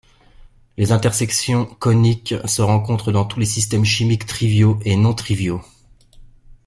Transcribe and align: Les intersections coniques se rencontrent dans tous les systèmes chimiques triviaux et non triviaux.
Les 0.77 0.91
intersections 0.93 1.67
coniques 1.67 2.33
se 2.47 2.63
rencontrent 2.63 3.11
dans 3.11 3.23
tous 3.23 3.39
les 3.39 3.45
systèmes 3.45 3.85
chimiques 3.85 4.25
triviaux 4.25 4.79
et 4.83 4.95
non 4.95 5.13
triviaux. 5.13 5.61